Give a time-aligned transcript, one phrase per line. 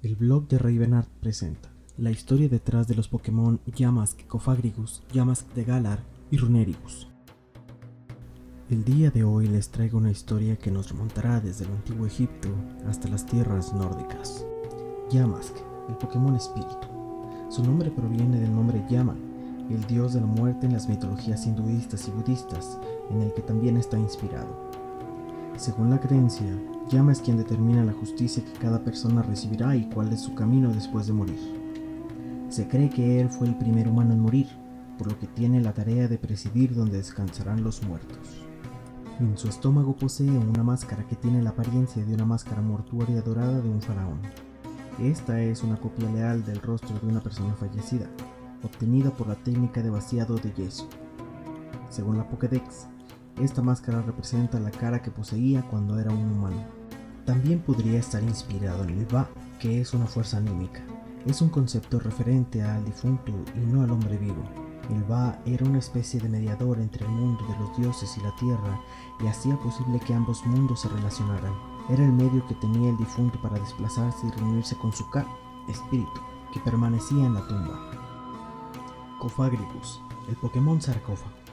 [0.00, 5.64] El blog de Ravenart presenta la historia detrás de los Pokémon Yamask Cofagrigus, Yamask de
[5.64, 7.08] Galar y Runerigus.
[8.70, 12.48] El día de hoy les traigo una historia que nos remontará desde el antiguo Egipto
[12.86, 14.46] hasta las tierras nórdicas.
[15.10, 15.56] Yamask,
[15.88, 16.86] el Pokémon espíritu.
[17.48, 19.16] Su nombre proviene del nombre Yama,
[19.68, 22.78] el dios de la muerte en las mitologías hinduistas y budistas,
[23.10, 24.67] en el que también está inspirado.
[25.58, 26.46] Según la creencia,
[26.88, 30.72] Yama es quien determina la justicia que cada persona recibirá y cuál es su camino
[30.72, 31.40] después de morir.
[32.48, 34.46] Se cree que él fue el primer humano en morir,
[34.96, 38.46] por lo que tiene la tarea de presidir donde descansarán los muertos.
[39.18, 43.60] En su estómago posee una máscara que tiene la apariencia de una máscara mortuaria dorada
[43.60, 44.20] de un faraón.
[45.00, 48.06] Esta es una copia leal del rostro de una persona fallecida,
[48.62, 50.88] obtenida por la técnica de vaciado de yeso.
[51.90, 52.86] Según la Pokédex,
[53.40, 56.64] esta máscara representa la cara que poseía cuando era un humano.
[57.24, 59.28] También podría estar inspirado en el Ba,
[59.60, 60.80] que es una fuerza anímica.
[61.26, 64.42] Es un concepto referente al difunto y no al hombre vivo.
[64.90, 68.34] El Ba era una especie de mediador entre el mundo de los dioses y la
[68.36, 68.80] tierra
[69.20, 71.52] y hacía posible que ambos mundos se relacionaran.
[71.90, 75.26] Era el medio que tenía el difunto para desplazarse y reunirse con su Ka,
[75.68, 76.20] espíritu,
[76.52, 77.78] que permanecía en la tumba.
[79.18, 81.47] Cofagrigus, el Pokémon sarcófago.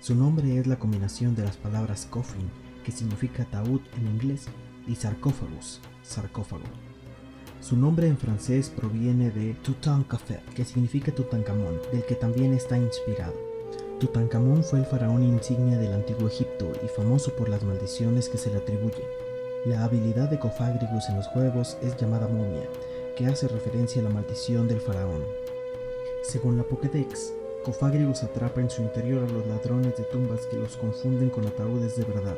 [0.00, 2.50] Su nombre es la combinación de las palabras coffin,
[2.84, 4.46] que significa ataúd en inglés,
[4.88, 6.64] y sarcófagos, sarcófago.
[7.60, 13.34] Su nombre en francés proviene de Tutankhamun, que significa Tutankamón, del que también está inspirado.
[14.00, 18.50] Tutankamón fue el faraón insignia del antiguo Egipto y famoso por las maldiciones que se
[18.50, 19.04] le atribuyen.
[19.66, 22.66] La habilidad de Cofagrigus en los juegos es llamada momia,
[23.18, 25.22] que hace referencia a la maldición del faraón.
[26.22, 27.34] Según la Pokédex,
[27.64, 31.94] Cofagrigus atrapa en su interior a los ladrones de tumbas que los confunden con ataúdes
[31.94, 32.36] de verdad.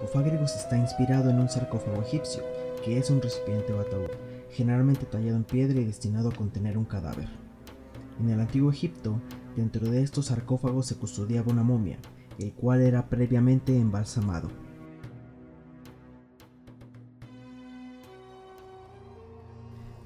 [0.00, 2.44] Cofagrigus está inspirado en un sarcófago egipcio,
[2.84, 4.10] que es un recipiente o ataúd,
[4.50, 7.28] generalmente tallado en piedra y destinado a contener un cadáver.
[8.20, 9.20] En el antiguo Egipto,
[9.56, 11.98] dentro de estos sarcófagos se custodiaba una momia,
[12.38, 14.48] el cual era previamente embalsamado.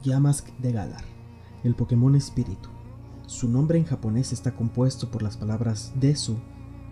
[0.03, 1.05] Yamask de Galar,
[1.65, 2.78] el Pokémon Espíritu.
[3.29, 6.39] Su nombre en japonés está compuesto por las palabras Desu,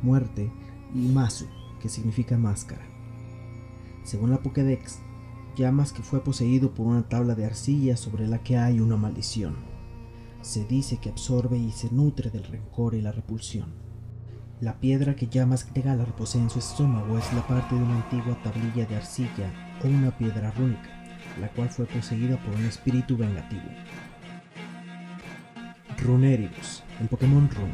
[0.03, 0.53] muerte,
[0.95, 1.47] y Masu,
[1.81, 2.83] que significa máscara.
[4.05, 4.99] Según la Pokédex,
[5.57, 9.57] Yamask fue poseído por una tabla de arcilla sobre la que hay una maldición.
[10.43, 13.73] Se dice que absorbe y se nutre del rencor y la repulsión.
[14.61, 18.39] La piedra que de Galar posee en su estómago es la parte de una antigua
[18.43, 20.91] tablilla de arcilla o una piedra rúnica,
[21.41, 23.71] la cual fue poseída por un espíritu vengativo.
[26.07, 27.73] Runeribus, el Pokémon Rune.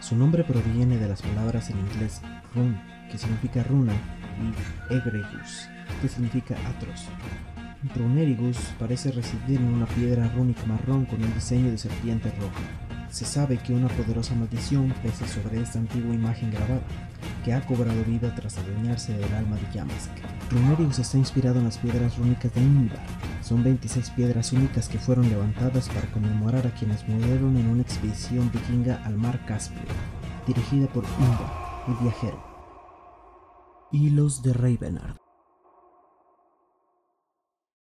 [0.00, 2.20] Su nombre proviene de las palabras en inglés
[2.54, 2.78] run,
[3.10, 3.94] que significa runa,
[4.38, 5.68] y egregius,
[6.02, 7.06] que significa atroz.
[7.96, 12.89] Runerigus parece residir en una piedra rúnica marrón con un diseño de serpiente roja.
[13.10, 16.80] Se sabe que una poderosa maldición pesa sobre esta antigua imagen grabada,
[17.44, 20.10] que ha cobrado vida tras adueñarse del alma de Yamask.
[20.50, 23.00] Runerigus está inspirado en las piedras rúnicas de Nimbar.
[23.42, 28.50] Son 26 piedras únicas que fueron levantadas para conmemorar a quienes murieron en una expedición
[28.52, 29.82] vikinga al mar Caspio,
[30.46, 31.52] dirigida por Umbar,
[31.88, 32.40] el viajero.
[33.90, 35.29] Hilos de Ravenard.